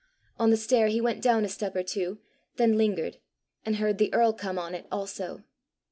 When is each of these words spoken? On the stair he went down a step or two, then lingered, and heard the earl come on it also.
On 0.39 0.49
the 0.49 0.57
stair 0.57 0.87
he 0.87 0.99
went 0.99 1.21
down 1.21 1.45
a 1.45 1.47
step 1.47 1.75
or 1.75 1.83
two, 1.83 2.17
then 2.55 2.75
lingered, 2.75 3.17
and 3.63 3.75
heard 3.75 3.99
the 3.99 4.11
earl 4.15 4.33
come 4.33 4.57
on 4.57 4.73
it 4.73 4.87
also. 4.91 5.43